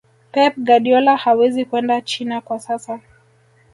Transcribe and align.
pep 0.31 0.53
guardiola 0.57 1.17
hawezi 1.17 1.65
kwenda 1.65 2.01
china 2.01 2.41
kwa 2.41 2.59
sasa 2.59 2.99